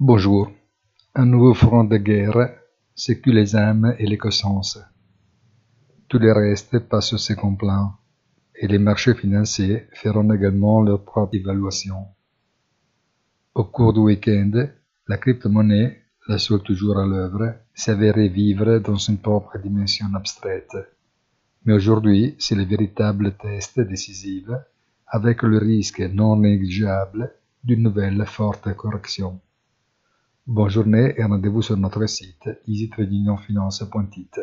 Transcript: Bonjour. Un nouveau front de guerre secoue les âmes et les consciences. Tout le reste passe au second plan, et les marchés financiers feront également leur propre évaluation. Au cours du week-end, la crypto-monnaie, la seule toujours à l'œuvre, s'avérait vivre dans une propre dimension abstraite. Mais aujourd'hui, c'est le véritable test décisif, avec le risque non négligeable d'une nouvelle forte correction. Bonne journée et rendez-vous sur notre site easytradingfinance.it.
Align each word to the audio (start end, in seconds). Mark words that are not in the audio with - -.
Bonjour. 0.00 0.52
Un 1.16 1.26
nouveau 1.26 1.54
front 1.54 1.82
de 1.82 1.96
guerre 1.96 2.54
secoue 2.94 3.32
les 3.32 3.56
âmes 3.56 3.96
et 3.98 4.06
les 4.06 4.16
consciences. 4.16 4.78
Tout 6.06 6.20
le 6.20 6.32
reste 6.32 6.78
passe 6.88 7.14
au 7.14 7.18
second 7.18 7.56
plan, 7.56 7.94
et 8.54 8.68
les 8.68 8.78
marchés 8.78 9.16
financiers 9.16 9.88
feront 9.94 10.32
également 10.32 10.82
leur 10.82 11.04
propre 11.04 11.34
évaluation. 11.34 12.06
Au 13.56 13.64
cours 13.64 13.92
du 13.92 13.98
week-end, 13.98 14.68
la 15.08 15.16
crypto-monnaie, 15.16 16.00
la 16.28 16.38
seule 16.38 16.62
toujours 16.62 17.00
à 17.00 17.04
l'œuvre, 17.04 17.56
s'avérait 17.74 18.28
vivre 18.28 18.78
dans 18.78 18.98
une 18.98 19.18
propre 19.18 19.58
dimension 19.58 20.06
abstraite. 20.14 20.76
Mais 21.64 21.72
aujourd'hui, 21.72 22.36
c'est 22.38 22.54
le 22.54 22.64
véritable 22.64 23.32
test 23.32 23.80
décisif, 23.80 24.46
avec 25.08 25.42
le 25.42 25.58
risque 25.58 25.98
non 25.98 26.36
négligeable 26.36 27.34
d'une 27.64 27.82
nouvelle 27.82 28.24
forte 28.26 28.72
correction. 28.76 29.40
Bonne 30.48 30.70
journée 30.70 31.12
et 31.18 31.24
rendez-vous 31.24 31.60
sur 31.60 31.76
notre 31.76 32.06
site 32.06 32.48
easytradingfinance.it. 32.66 34.40